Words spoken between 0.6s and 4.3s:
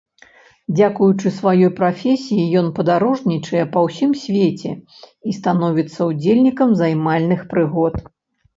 Дзякуючы сваёй прафесіі ён падарожнічае па ўсім